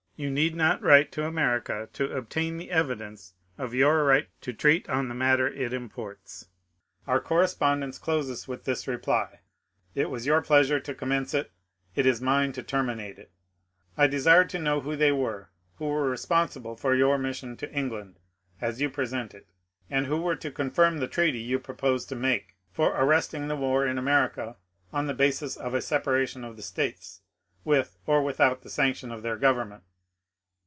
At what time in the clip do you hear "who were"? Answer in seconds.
15.77-16.11, 20.05-20.35